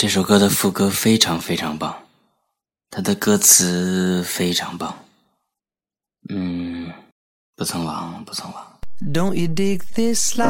[0.00, 1.94] 这首歌的副歌非常非常棒，
[2.90, 4.96] 它的歌词非常棒。
[6.30, 6.90] 嗯，
[7.54, 8.64] 不曾忘，不曾忘。
[9.12, 10.46] Don't you dig this life?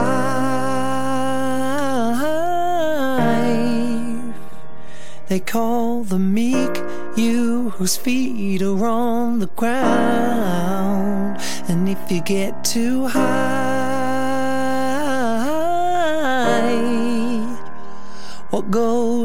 [5.28, 6.80] They call the meek
[7.16, 11.40] you whose feet are on the ground.
[11.66, 13.59] And if you get too high,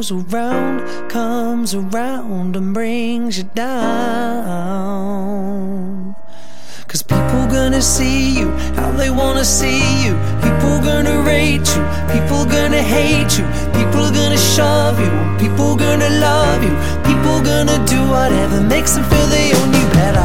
[0.10, 3.76] goes around comes around and brings you down.
[6.88, 10.14] Cause people gonna see you how they wanna see you.
[10.44, 11.84] People gonna rate you.
[12.14, 13.46] People gonna hate you.
[13.74, 15.12] People gonna shove you.
[15.40, 16.76] People gonna love you.
[17.10, 20.25] People gonna do whatever makes them feel they own you better.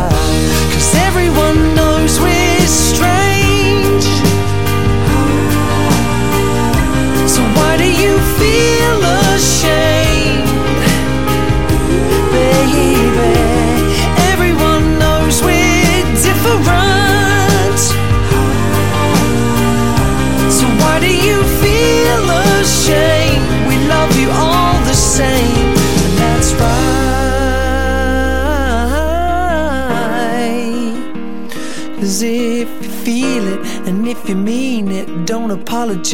[33.51, 33.61] it.
[33.87, 36.11] And if you mean it, don't apologize.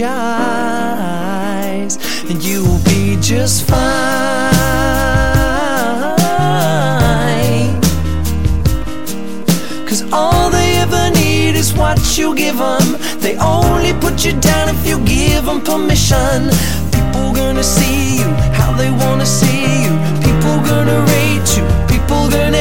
[2.28, 4.56] And you'll be just fine.
[9.88, 12.96] Cause all they ever need is what you give them.
[13.20, 16.50] They only put you down if you give them permission.
[16.92, 18.28] People gonna see you
[18.58, 19.92] how they wanna see you.
[20.26, 21.64] People gonna rate you.
[21.92, 22.55] People gonna